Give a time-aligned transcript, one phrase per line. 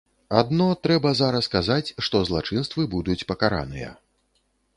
[0.39, 3.95] Адно, трэба зараз казаць, што злачынствы будуць пакараныя.